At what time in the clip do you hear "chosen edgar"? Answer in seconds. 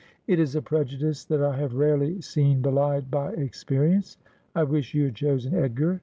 5.15-5.99